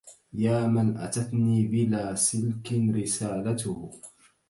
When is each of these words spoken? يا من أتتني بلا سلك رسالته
يا 0.33 0.67
من 0.67 0.97
أتتني 0.97 1.67
بلا 1.67 2.15
سلك 2.15 2.69
رسالته 2.73 3.91